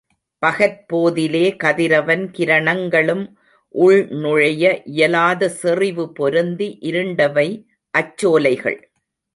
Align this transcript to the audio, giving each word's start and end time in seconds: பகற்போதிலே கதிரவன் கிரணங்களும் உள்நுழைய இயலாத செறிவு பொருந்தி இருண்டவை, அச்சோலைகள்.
பகற்போதிலே 0.45 1.43
கதிரவன் 1.63 2.23
கிரணங்களும் 2.37 3.23
உள்நுழைய 3.75 4.81
இயலாத 4.85 5.49
செறிவு 5.49 6.11
பொருந்தி 6.11 6.77
இருண்டவை, 6.81 7.47
அச்சோலைகள். 7.93 8.79